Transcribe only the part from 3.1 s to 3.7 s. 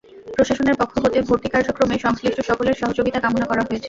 কামনা করা